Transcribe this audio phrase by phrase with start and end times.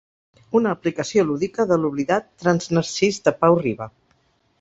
[0.59, 3.89] Una aplicació lúdica de l'oblidat "Transnarcís" de Pau Riba.